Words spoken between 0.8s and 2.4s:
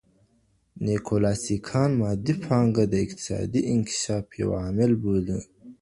نیوکلاسیکان مادي